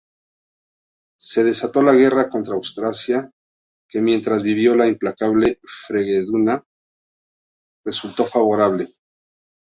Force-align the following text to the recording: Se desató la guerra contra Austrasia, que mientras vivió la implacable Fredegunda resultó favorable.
Se 1.19 1.43
desató 1.43 1.83
la 1.83 1.93
guerra 1.93 2.27
contra 2.27 2.55
Austrasia, 2.55 3.29
que 3.87 4.01
mientras 4.01 4.41
vivió 4.41 4.73
la 4.73 4.87
implacable 4.87 5.59
Fredegunda 5.63 6.65
resultó 7.85 8.25
favorable. 8.25 8.87